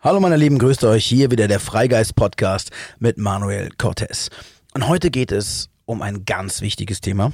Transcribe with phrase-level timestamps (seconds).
[0.00, 2.70] Hallo meine Lieben, grüßt euch hier wieder der Freigeist Podcast
[3.00, 4.30] mit Manuel Cortez.
[4.72, 7.32] Und heute geht es um ein ganz wichtiges Thema.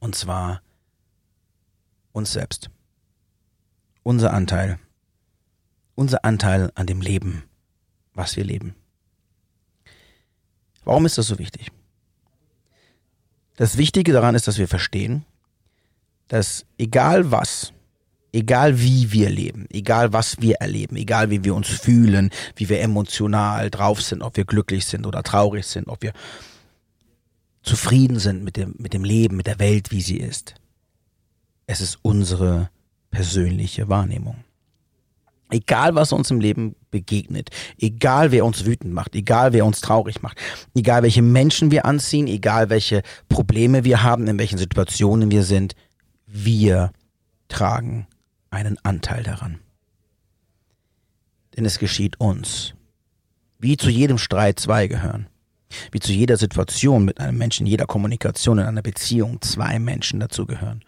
[0.00, 0.60] Und zwar
[2.10, 2.68] uns selbst.
[4.02, 4.80] Unser Anteil.
[5.94, 7.44] Unser Anteil an dem Leben,
[8.12, 8.74] was wir leben.
[10.82, 11.70] Warum ist das so wichtig?
[13.54, 15.24] Das Wichtige daran ist, dass wir verstehen,
[16.26, 17.72] dass egal was
[18.34, 22.80] egal wie wir leben, egal was wir erleben, egal wie wir uns fühlen, wie wir
[22.80, 26.12] emotional drauf sind, ob wir glücklich sind oder traurig sind, ob wir
[27.62, 30.54] zufrieden sind mit dem, mit dem Leben, mit der Welt, wie sie ist.
[31.66, 32.68] Es ist unsere
[33.10, 34.36] persönliche Wahrnehmung.
[35.50, 40.22] Egal, was uns im Leben begegnet, egal wer uns wütend macht, egal wer uns traurig
[40.22, 40.38] macht,
[40.74, 45.76] egal welche Menschen wir anziehen, egal welche Probleme wir haben, in welchen Situationen wir sind,
[46.26, 46.90] wir
[47.48, 48.08] tragen
[48.54, 49.60] einen Anteil daran.
[51.56, 52.74] Denn es geschieht uns.
[53.58, 55.28] Wie zu jedem Streit zwei gehören.
[55.90, 60.84] Wie zu jeder Situation mit einem Menschen, jeder Kommunikation in einer Beziehung zwei Menschen dazugehören.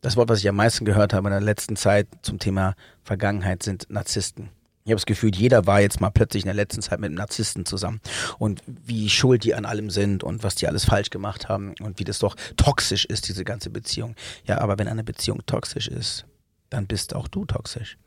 [0.00, 3.62] Das Wort, was ich am meisten gehört habe in der letzten Zeit zum Thema Vergangenheit,
[3.62, 4.50] sind Narzissten.
[4.84, 7.16] Ich habe das Gefühl, jeder war jetzt mal plötzlich in der letzten Zeit mit einem
[7.16, 8.00] Narzissten zusammen.
[8.38, 11.98] Und wie schuld die an allem sind und was die alles falsch gemacht haben und
[11.98, 14.14] wie das doch toxisch ist, diese ganze Beziehung.
[14.44, 16.24] Ja, aber wenn eine Beziehung toxisch ist,
[16.70, 17.98] dann bist auch du toxisch.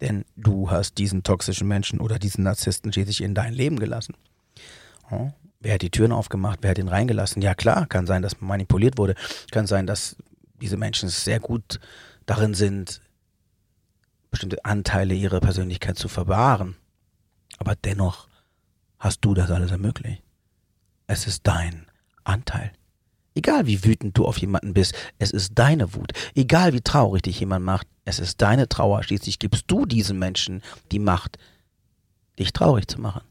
[0.00, 4.14] Denn du hast diesen toxischen Menschen oder diesen Narzissten schließlich in dein Leben gelassen.
[5.10, 6.58] Oh, wer hat die Türen aufgemacht?
[6.62, 7.42] Wer hat ihn reingelassen?
[7.42, 9.14] Ja klar, kann sein, dass manipuliert wurde.
[9.50, 10.16] Kann sein, dass
[10.60, 11.80] diese Menschen sehr gut
[12.26, 13.00] darin sind,
[14.30, 16.76] bestimmte Anteile ihrer Persönlichkeit zu verwahren.
[17.58, 18.28] Aber dennoch
[18.98, 20.22] hast du das alles ermöglicht.
[21.06, 21.86] Es ist dein
[22.24, 22.72] Anteil.
[23.34, 26.12] Egal wie wütend du auf jemanden bist, es ist deine Wut.
[26.34, 29.02] Egal wie traurig dich jemand macht, es ist deine Trauer.
[29.02, 30.62] Schließlich gibst du diesem Menschen
[30.92, 31.38] die Macht,
[32.38, 33.22] dich traurig zu machen.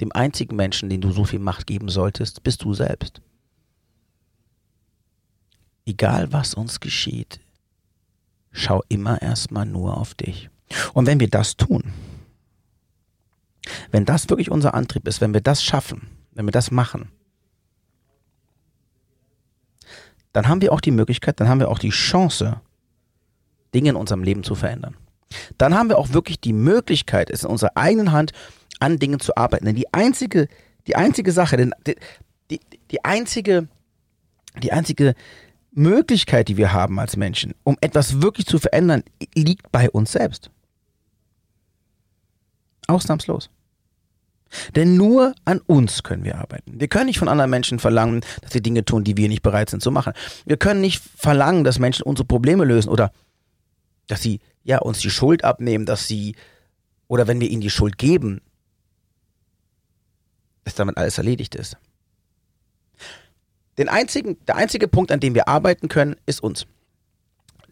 [0.00, 3.20] Dem einzigen Menschen, den du so viel Macht geben solltest, bist du selbst.
[5.84, 7.40] Egal was uns geschieht,
[8.52, 10.48] schau immer erstmal nur auf dich.
[10.94, 11.92] Und wenn wir das tun,
[13.90, 17.10] wenn das wirklich unser Antrieb ist, wenn wir das schaffen, wenn wir das machen,
[20.32, 22.60] dann haben wir auch die Möglichkeit, dann haben wir auch die Chance,
[23.74, 24.96] Dinge in unserem Leben zu verändern.
[25.58, 28.32] Dann haben wir auch wirklich die Möglichkeit, es in unserer eigenen Hand
[28.80, 29.66] an Dingen zu arbeiten.
[29.66, 30.48] Denn die einzige,
[30.86, 31.96] die einzige Sache, denn die,
[32.50, 32.60] die,
[32.90, 33.68] die einzige,
[34.62, 35.14] die einzige
[35.72, 39.04] Möglichkeit, die wir haben als Menschen, um etwas wirklich zu verändern,
[39.34, 40.50] liegt bei uns selbst.
[42.88, 43.50] Ausnahmslos.
[44.74, 46.80] Denn nur an uns können wir arbeiten.
[46.80, 49.70] Wir können nicht von anderen Menschen verlangen, dass sie Dinge tun, die wir nicht bereit
[49.70, 50.12] sind zu machen.
[50.44, 53.12] Wir können nicht verlangen, dass Menschen unsere Probleme lösen oder
[54.08, 56.34] dass sie ja uns die Schuld abnehmen, dass sie
[57.06, 58.40] oder wenn wir ihnen die Schuld geben,
[60.64, 61.76] dass damit alles erledigt ist.
[63.78, 66.66] Den einzigen, der einzige Punkt, an dem wir arbeiten können, ist uns.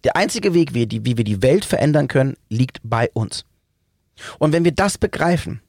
[0.05, 3.45] Der einzige Weg, wie, wie wir die Welt verändern können, liegt bei uns.
[4.39, 5.61] Und wenn wir das begreifen,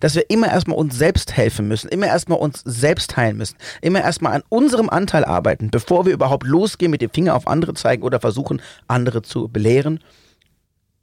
[0.00, 4.02] dass wir immer erstmal uns selbst helfen müssen, immer erstmal uns selbst heilen müssen, immer
[4.02, 8.02] erstmal an unserem Anteil arbeiten, bevor wir überhaupt losgehen, mit dem Finger auf andere zeigen
[8.02, 10.00] oder versuchen, andere zu belehren,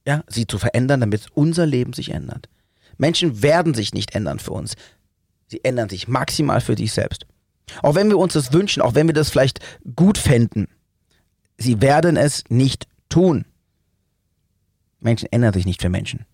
[0.06, 2.50] ja, sie zu verändern, damit unser Leben sich ändert.
[2.98, 4.76] Menschen werden sich nicht ändern für uns.
[5.48, 7.26] Sie ändern sich maximal für sich selbst.
[7.82, 9.60] Auch wenn wir uns das wünschen, auch wenn wir das vielleicht
[9.96, 10.68] gut fänden,
[11.58, 13.46] sie werden es nicht tun.
[15.00, 16.26] Menschen ändern sich nicht für Menschen.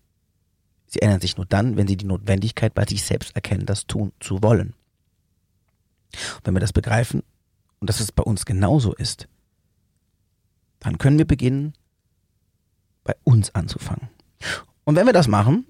[0.90, 4.12] Sie ändern sich nur dann, wenn sie die Notwendigkeit bei sich selbst erkennen, das tun
[4.18, 4.74] zu wollen.
[6.12, 7.22] Und wenn wir das begreifen
[7.78, 9.28] und dass es bei uns genauso ist,
[10.80, 11.74] dann können wir beginnen,
[13.04, 14.08] bei uns anzufangen.
[14.84, 15.64] Und wenn wir das machen,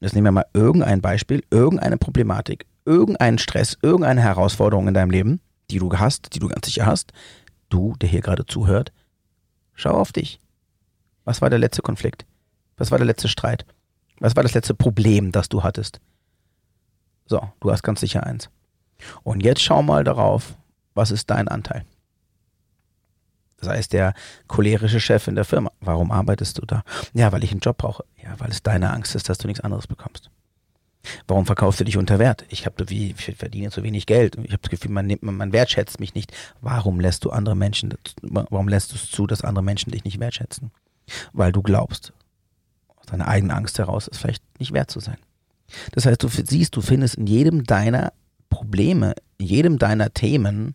[0.00, 5.40] jetzt nehmen wir mal irgendein Beispiel, irgendeine Problematik, irgendeinen Stress, irgendeine Herausforderung in deinem Leben,
[5.70, 7.12] die du hast, die du ganz sicher hast,
[7.68, 8.92] du, der hier gerade zuhört,
[9.74, 10.40] schau auf dich.
[11.24, 12.24] Was war der letzte Konflikt?
[12.76, 13.66] Was war der letzte Streit?
[14.20, 16.00] Was war das letzte Problem, das du hattest?
[17.26, 18.50] So, du hast ganz sicher eins.
[19.22, 20.54] Und jetzt schau mal darauf,
[20.94, 21.84] was ist dein Anteil?
[23.58, 24.14] Das heißt, der
[24.46, 25.72] cholerische Chef in der Firma.
[25.80, 26.82] Warum arbeitest du da?
[27.14, 28.04] Ja, weil ich einen Job brauche.
[28.22, 30.30] Ja, weil es deine Angst ist, dass du nichts anderes bekommst.
[31.26, 32.44] Warum verkaufst du dich unter Wert?
[32.48, 34.36] Ich habe wie ich verdiene zu wenig Geld.
[34.36, 36.32] Ich habe das Gefühl, man, man wertschätzt mich nicht.
[36.60, 40.20] Warum lässt du andere Menschen, warum lässt du es zu, dass andere Menschen dich nicht
[40.20, 40.70] wertschätzen?
[41.32, 42.12] Weil du glaubst,
[43.04, 45.16] aus deiner eigenen Angst heraus, es vielleicht nicht wert zu sein.
[45.92, 48.12] Das heißt, du siehst, du findest in jedem deiner
[48.50, 50.74] Probleme, in jedem deiner Themen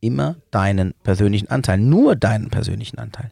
[0.00, 3.30] immer deinen persönlichen Anteil, nur deinen persönlichen Anteil.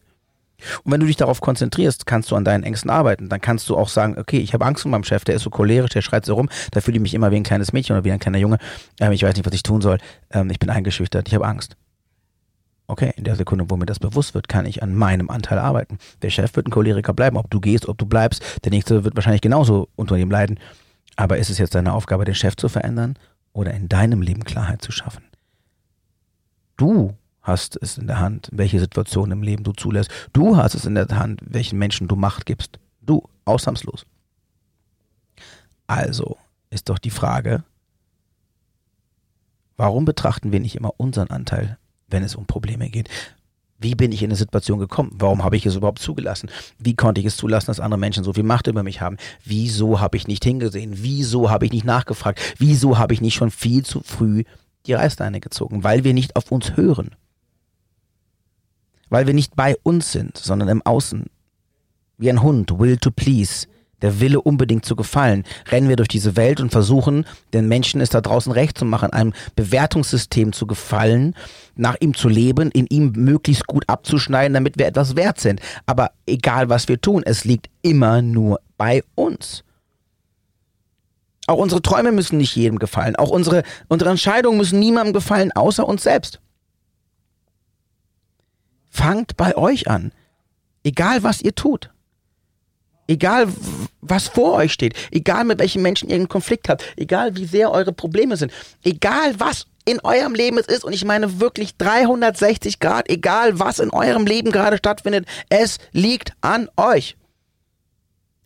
[0.83, 3.29] Und wenn du dich darauf konzentrierst, kannst du an deinen Ängsten arbeiten.
[3.29, 5.49] Dann kannst du auch sagen, okay, ich habe Angst vor meinem Chef, der ist so
[5.49, 8.03] cholerisch, der schreit so rum, da fühle ich mich immer wie ein kleines Mädchen oder
[8.03, 8.57] wie ein kleiner Junge.
[8.99, 9.99] Ähm, ich weiß nicht, was ich tun soll.
[10.31, 11.75] Ähm, ich bin eingeschüchtert, ich habe Angst.
[12.89, 15.99] Okay, in der Sekunde, wo mir das bewusst wird, kann ich an meinem Anteil arbeiten.
[16.23, 18.43] Der Chef wird ein Choleriker bleiben, ob du gehst, ob du bleibst.
[18.63, 20.59] Der nächste wird wahrscheinlich genauso unter ihm leiden.
[21.15, 23.13] Aber ist es jetzt deine Aufgabe, den Chef zu verändern
[23.53, 25.23] oder in deinem Leben Klarheit zu schaffen?
[26.77, 27.13] Du
[27.43, 30.09] hast es in der Hand, welche Situation im Leben du zulässt.
[30.33, 32.79] Du hast es in der Hand, welchen Menschen du Macht gibst.
[33.01, 34.07] Du, ausnahmslos.
[35.85, 36.37] Also
[36.71, 37.63] ist doch die Frage,
[39.77, 41.77] warum betrachten wir nicht immer unseren Anteil,
[42.09, 43.09] wenn es um Probleme geht?
[43.81, 45.11] Wie bin ich in eine Situation gekommen?
[45.13, 46.49] Warum habe ich es überhaupt zugelassen?
[46.77, 49.15] Wie konnte ich es zulassen, dass andere Menschen so viel Macht über mich haben?
[49.45, 50.95] Wieso habe ich nicht hingesehen?
[50.97, 52.41] Wieso habe ich nicht nachgefragt?
[52.57, 54.43] Wieso habe ich nicht schon viel zu früh
[54.85, 55.83] die Reißleine gezogen?
[55.83, 57.11] Weil wir nicht auf uns hören
[59.09, 61.25] weil wir nicht bei uns sind, sondern im Außen.
[62.17, 63.67] Wie ein Hund, will to please,
[64.01, 68.09] der Wille unbedingt zu gefallen, rennen wir durch diese Welt und versuchen, den Menschen es
[68.09, 71.35] da draußen recht zu machen, einem Bewertungssystem zu gefallen,
[71.75, 75.61] nach ihm zu leben, in ihm möglichst gut abzuschneiden, damit wir etwas wert sind.
[75.85, 79.63] Aber egal was wir tun, es liegt immer nur bei uns.
[81.47, 83.15] Auch unsere Träume müssen nicht jedem gefallen.
[83.15, 86.39] Auch unsere, unsere Entscheidungen müssen niemandem gefallen, außer uns selbst.
[88.91, 90.11] Fangt bei euch an.
[90.83, 91.89] Egal was ihr tut.
[93.09, 93.47] Egal
[94.01, 94.93] was vor euch steht.
[95.09, 96.83] Egal mit welchen Menschen ihr einen Konflikt habt.
[96.95, 98.51] Egal wie sehr eure Probleme sind.
[98.83, 100.83] Egal was in eurem Leben es ist.
[100.83, 103.09] Und ich meine wirklich 360 Grad.
[103.09, 105.25] Egal was in eurem Leben gerade stattfindet.
[105.49, 107.17] Es liegt an euch.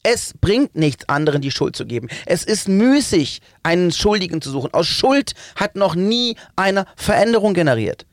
[0.01, 2.07] Es bringt nichts, anderen die Schuld zu geben.
[2.25, 4.73] Es ist müßig, einen Schuldigen zu suchen.
[4.73, 8.05] Aus Schuld hat noch nie eine Veränderung generiert.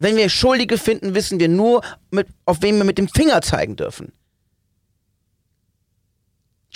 [0.00, 3.76] Wenn wir Schuldige finden, wissen wir nur, mit, auf wen wir mit dem Finger zeigen
[3.76, 4.12] dürfen.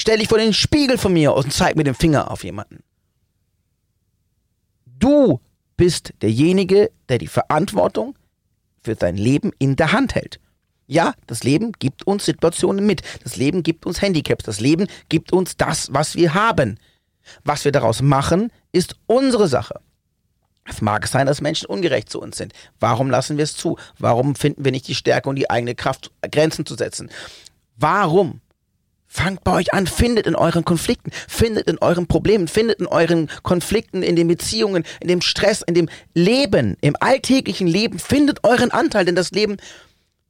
[0.00, 2.82] Stell dich vor den Spiegel von mir und zeig mit dem Finger auf jemanden.
[4.86, 5.40] Du
[5.76, 8.16] bist derjenige, der die Verantwortung
[8.82, 10.40] für dein Leben in der Hand hält.
[10.86, 13.02] Ja, das Leben gibt uns Situationen mit.
[13.24, 14.42] Das Leben gibt uns Handicaps.
[14.44, 16.78] Das Leben gibt uns das, was wir haben.
[17.44, 19.82] Was wir daraus machen, ist unsere Sache.
[20.64, 22.54] Es mag sein, dass Menschen ungerecht zu uns sind.
[22.78, 23.76] Warum lassen wir es zu?
[23.98, 27.10] Warum finden wir nicht die Stärke und die eigene Kraft, Grenzen zu setzen?
[27.76, 28.40] Warum?
[29.12, 33.28] Fangt bei euch an, findet in euren Konflikten, findet in euren Problemen, findet in euren
[33.42, 38.70] Konflikten, in den Beziehungen, in dem Stress, in dem Leben, im alltäglichen Leben, findet euren
[38.70, 39.56] Anteil, denn das Leben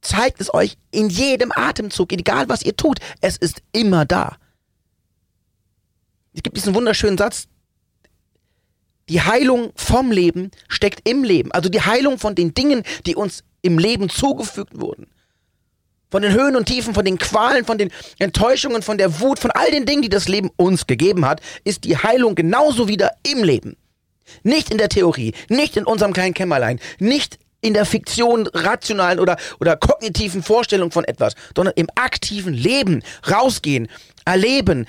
[0.01, 4.37] zeigt es euch in jedem Atemzug, egal was ihr tut, es ist immer da.
[6.33, 7.49] Es gibt diesen wunderschönen Satz,
[9.09, 11.51] die Heilung vom Leben steckt im Leben.
[11.51, 15.05] Also die Heilung von den Dingen, die uns im Leben zugefügt wurden.
[16.11, 19.49] Von den Höhen und Tiefen, von den Qualen, von den Enttäuschungen, von der Wut, von
[19.51, 23.43] all den Dingen, die das Leben uns gegeben hat, ist die Heilung genauso wieder im
[23.43, 23.77] Leben.
[24.43, 29.37] Nicht in der Theorie, nicht in unserem kleinen Kämmerlein, nicht in der Fiktion, rationalen oder,
[29.59, 33.87] oder kognitiven Vorstellung von etwas, sondern im aktiven Leben, rausgehen,
[34.25, 34.87] erleben,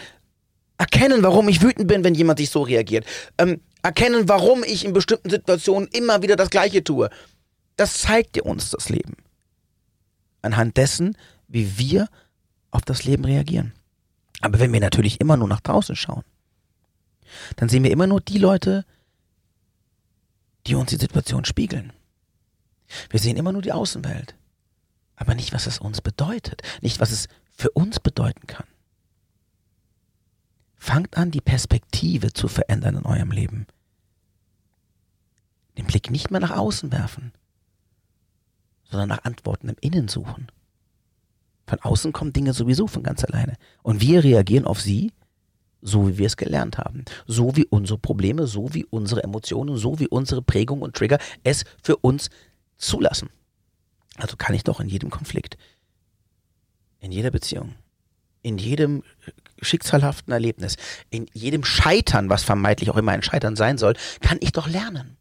[0.79, 3.05] erkennen, warum ich wütend bin, wenn jemand sich so reagiert,
[3.39, 7.11] ähm, erkennen, warum ich in bestimmten Situationen immer wieder das Gleiche tue.
[7.77, 9.17] Das zeigt dir uns das Leben.
[10.43, 11.17] Anhand dessen,
[11.49, 12.09] wie wir
[12.71, 13.73] auf das Leben reagieren.
[14.41, 16.25] Aber wenn wir natürlich immer nur nach draußen schauen,
[17.57, 18.85] dann sehen wir immer nur die Leute,
[20.67, 21.93] die uns die Situation spiegeln.
[23.11, 24.35] Wir sehen immer nur die Außenwelt,
[25.17, 28.67] aber nicht, was es uns bedeutet, nicht, was es für uns bedeuten kann.
[30.77, 33.67] Fangt an, die Perspektive zu verändern in eurem Leben.
[35.79, 37.33] Den Blick nicht mehr nach außen werfen,
[38.93, 40.53] sondern nach Antworten im Innen suchen.
[41.67, 43.55] Von außen kommen Dinge sowieso von ganz alleine.
[43.83, 45.13] Und wir reagieren auf sie,
[45.81, 47.07] so wie wir es gelernt haben.
[47.27, 51.65] So wie unsere Probleme, so wie unsere Emotionen, so wie unsere Prägung und Trigger es
[51.83, 52.29] für uns
[52.77, 53.31] zulassen.
[54.19, 55.57] Also kann ich doch in jedem Konflikt,
[57.01, 57.75] in jeder Beziehung,
[58.43, 59.03] in jedem
[59.63, 60.77] schicksalhaften Erlebnis,
[61.09, 65.17] in jedem Scheitern, was vermeintlich auch immer ein Scheitern sein soll, kann ich doch lernen.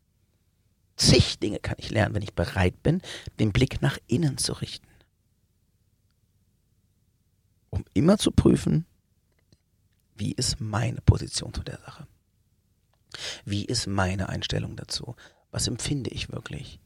[1.01, 3.01] Zig Dinge kann ich lernen, wenn ich bereit bin,
[3.39, 4.87] den Blick nach innen zu richten.
[7.71, 8.85] Um immer zu prüfen,
[10.15, 12.05] wie ist meine Position zu der Sache?
[13.45, 15.15] Wie ist meine Einstellung dazu?
[15.49, 16.79] Was empfinde ich wirklich?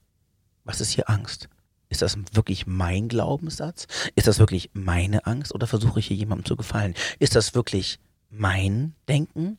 [0.63, 1.49] Was ist hier Angst?
[1.89, 3.85] Ist das wirklich mein Glaubenssatz?
[4.15, 6.95] Ist das wirklich meine Angst oder versuche ich hier jemandem zu gefallen?
[7.19, 9.57] Ist das wirklich mein Denken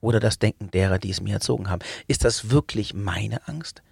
[0.00, 1.82] oder das Denken derer, die es mir erzogen haben?
[2.06, 3.82] Ist das wirklich meine Angst?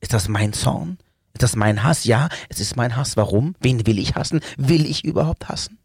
[0.00, 0.98] Ist das mein Zorn?
[1.32, 2.04] Ist das mein Hass?
[2.04, 3.16] Ja, es ist mein Hass.
[3.16, 3.54] Warum?
[3.60, 4.40] Wen will ich hassen?
[4.56, 5.78] Will ich überhaupt hassen?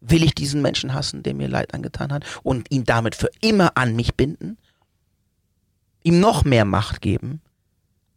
[0.00, 3.76] Will ich diesen Menschen hassen, der mir Leid angetan hat und ihn damit für immer
[3.76, 4.58] an mich binden?
[6.02, 7.40] Ihm noch mehr Macht geben?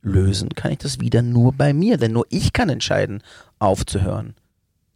[0.01, 3.23] Lösen kann ich das wieder nur bei mir, denn nur ich kann entscheiden,
[3.59, 4.35] aufzuhören,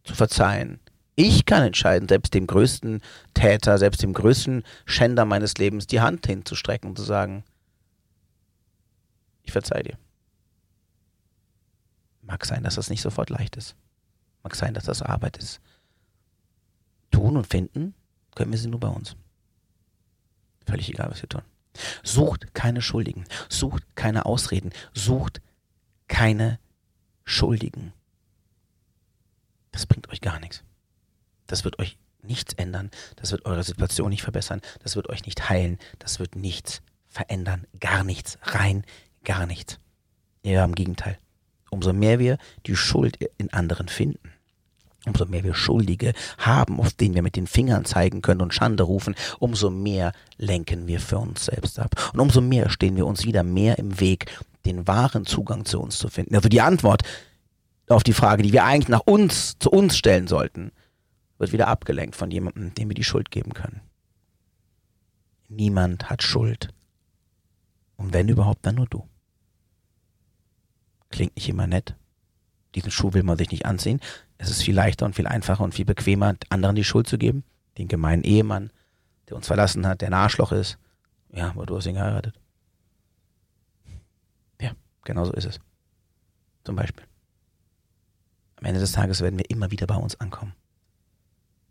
[0.04, 0.80] zu verzeihen.
[1.20, 3.02] Ich kann entscheiden, selbst dem größten
[3.34, 7.42] Täter, selbst dem größten Schänder meines Lebens die Hand hinzustrecken und zu sagen,
[9.42, 9.98] ich verzeih dir.
[12.22, 13.74] Mag sein, dass das nicht sofort leicht ist.
[14.44, 15.60] Mag sein, dass das Arbeit ist.
[17.10, 17.94] Tun und finden
[18.36, 19.16] können wir sie nur bei uns.
[20.68, 21.42] Völlig egal, was wir tun.
[22.04, 23.24] Sucht keine Schuldigen.
[23.48, 24.70] Sucht keine Ausreden.
[24.94, 25.40] Sucht
[26.06, 26.60] keine
[27.24, 27.92] Schuldigen.
[29.72, 30.62] Das bringt euch gar nichts.
[31.48, 32.90] Das wird euch nichts ändern.
[33.16, 34.60] Das wird eure Situation nicht verbessern.
[34.82, 35.78] Das wird euch nicht heilen.
[35.98, 37.66] Das wird nichts verändern.
[37.80, 38.38] Gar nichts.
[38.42, 38.84] Rein
[39.24, 39.78] gar nichts.
[40.42, 41.18] Ja, im Gegenteil.
[41.70, 44.32] Umso mehr wir die Schuld in anderen finden,
[45.04, 48.84] umso mehr wir Schuldige haben, auf denen wir mit den Fingern zeigen können und Schande
[48.84, 52.10] rufen, umso mehr lenken wir für uns selbst ab.
[52.14, 55.98] Und umso mehr stehen wir uns wieder mehr im Weg, den wahren Zugang zu uns
[55.98, 56.34] zu finden.
[56.34, 57.02] Also die Antwort
[57.88, 60.72] auf die Frage, die wir eigentlich nach uns, zu uns stellen sollten,
[61.38, 63.80] wird wieder abgelenkt von jemandem, dem wir die Schuld geben können.
[65.48, 66.74] Niemand hat Schuld.
[67.96, 69.08] Und wenn überhaupt, dann nur du.
[71.10, 71.96] Klingt nicht immer nett.
[72.74, 74.00] Diesen Schuh will man sich nicht anziehen.
[74.36, 77.44] Es ist viel leichter und viel einfacher und viel bequemer, anderen die Schuld zu geben.
[77.78, 78.70] Den gemeinen Ehemann,
[79.28, 80.78] der uns verlassen hat, der ein Arschloch ist.
[81.30, 82.38] Ja, aber du hast ihn geheiratet.
[84.60, 84.72] Ja,
[85.04, 85.60] genau so ist es.
[86.64, 87.04] Zum Beispiel.
[88.56, 90.52] Am Ende des Tages werden wir immer wieder bei uns ankommen.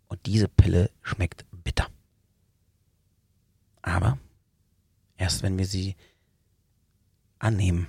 [0.07, 1.87] Und diese Pille schmeckt bitter.
[3.81, 4.17] Aber
[5.17, 5.95] erst wenn wir sie
[7.39, 7.87] annehmen,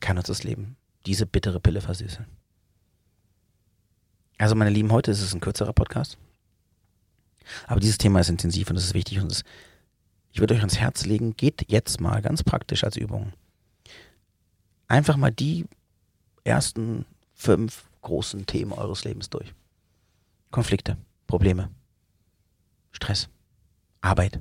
[0.00, 0.76] kann uns das Leben
[1.06, 2.26] diese bittere Pille versüßen.
[4.38, 6.18] Also meine Lieben, heute ist es ein kürzerer Podcast.
[7.66, 9.44] Aber dieses Thema ist intensiv und es ist wichtig und es,
[10.32, 13.32] ich würde euch ans Herz legen, geht jetzt mal ganz praktisch als Übung.
[14.88, 15.66] Einfach mal die
[16.44, 19.54] ersten fünf großen Themen eures Lebens durch.
[20.50, 21.70] Konflikte, Probleme,
[22.92, 23.28] Stress,
[24.00, 24.40] Arbeit,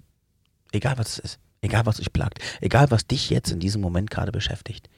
[0.71, 4.09] egal was es ist, egal was euch plagt, egal was dich jetzt in diesem Moment
[4.09, 4.89] gerade beschäftigt.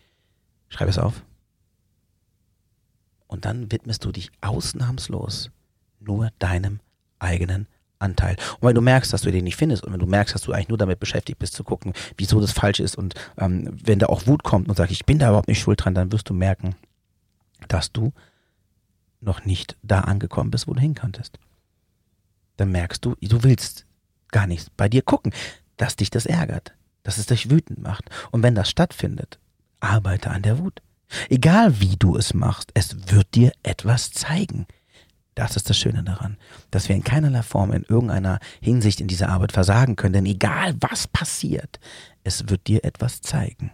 [0.70, 1.24] Schreib es auf.
[3.28, 5.52] Und dann widmest du dich ausnahmslos
[6.00, 6.80] nur deinem
[7.20, 7.68] eigenen
[8.00, 8.36] Anteil.
[8.60, 10.52] Und wenn du merkst, dass du den nicht findest und wenn du merkst, dass du
[10.52, 14.08] eigentlich nur damit beschäftigt bist zu gucken, wieso das falsch ist und ähm, wenn da
[14.08, 16.34] auch Wut kommt und sagt, ich bin da überhaupt nicht schuld dran, dann wirst du
[16.34, 16.76] merken,
[17.68, 18.12] dass du
[19.24, 21.40] noch nicht da angekommen bist, wo du hin konntest.
[22.58, 23.86] Dann merkst du, du willst
[24.32, 25.34] gar nicht bei dir gucken,
[25.78, 28.10] dass dich das ärgert, dass es dich wütend macht.
[28.32, 29.40] Und wenn das stattfindet,
[29.80, 30.82] arbeite an der Wut.
[31.30, 34.66] Egal wie du es machst, es wird dir etwas zeigen.
[35.36, 36.38] Das ist das Schöne daran,
[36.70, 40.76] dass wir in keinerlei Form in irgendeiner Hinsicht in dieser Arbeit versagen können, denn egal
[40.80, 41.80] was passiert,
[42.24, 43.72] es wird dir etwas zeigen.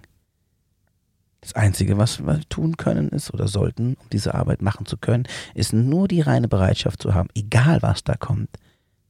[1.42, 5.28] Das Einzige, was wir tun können ist oder sollten, um diese Arbeit machen zu können,
[5.54, 8.50] ist nur die reine Bereitschaft zu haben, egal was da kommt,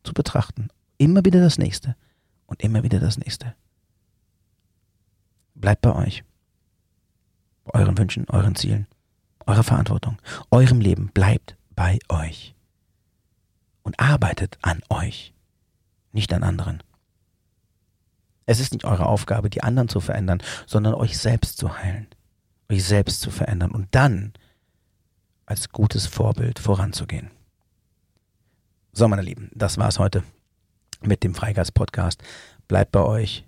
[0.04, 0.70] zu betrachten.
[0.98, 1.96] Immer wieder das Nächste
[2.46, 3.56] und immer wieder das Nächste.
[5.56, 6.24] Bleibt bei euch
[7.74, 8.88] euren Wünschen, euren Zielen,
[9.46, 10.18] eurer Verantwortung,
[10.52, 11.10] eurem Leben.
[11.14, 12.56] Bleibt bei euch.
[13.84, 15.34] Und arbeitet an euch,
[16.12, 16.84] nicht an anderen.
[18.46, 22.08] Es ist nicht eure Aufgabe, die anderen zu verändern, sondern euch selbst zu heilen,
[22.70, 24.34] euch selbst zu verändern und dann
[25.46, 27.32] als gutes Vorbild voranzugehen.
[28.94, 30.24] So, meine Lieben, das war's heute
[31.02, 32.22] mit dem Freigeist-Podcast.
[32.68, 33.46] Bleibt bei euch,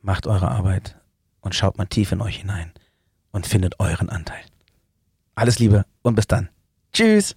[0.00, 0.96] macht eure Arbeit
[1.40, 2.72] und schaut mal tief in euch hinein
[3.32, 4.42] und findet euren Anteil.
[5.34, 6.48] Alles Liebe und bis dann.
[6.92, 7.36] Tschüss.